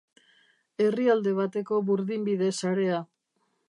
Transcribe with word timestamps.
Herrialde 0.85 1.35
bateko 1.41 1.81
burdinbide-sarea. 1.93 3.09